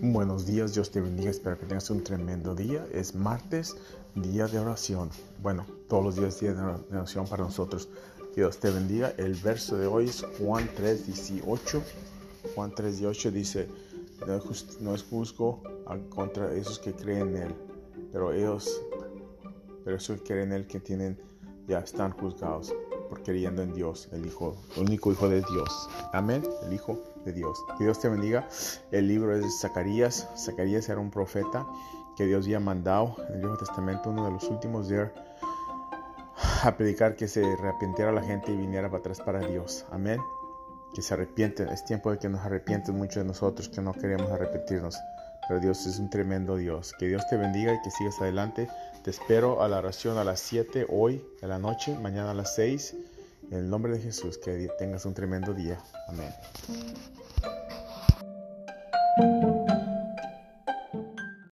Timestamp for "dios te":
0.74-1.00, 8.34-8.70, 27.84-28.08, 47.08-47.36